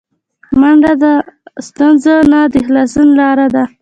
منډه 0.59 0.91
د 1.03 1.05
ستونزو 1.67 2.15
نه 2.31 2.41
د 2.53 2.55
خلاصون 2.65 3.07
لاره 3.19 3.47
ده 3.55 3.63